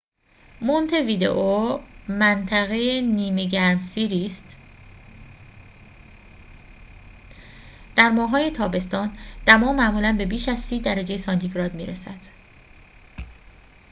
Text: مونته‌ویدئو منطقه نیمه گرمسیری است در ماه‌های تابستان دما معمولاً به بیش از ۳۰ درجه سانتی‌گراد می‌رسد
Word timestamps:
مونته‌ویدئو 0.61 1.79
منطقه 2.07 3.01
نیمه 3.01 3.45
گرمسیری 3.47 4.25
است 4.25 4.57
در 7.95 8.09
ماه‌های 8.09 8.49
تابستان 8.51 9.17
دما 9.45 9.73
معمولاً 9.73 10.15
به 10.17 10.25
بیش 10.25 10.49
از 10.49 10.59
۳۰ 10.59 10.79
درجه 10.79 11.17
سانتی‌گراد 11.17 11.73
می‌رسد 11.73 12.19